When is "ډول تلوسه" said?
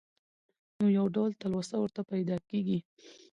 1.15-1.75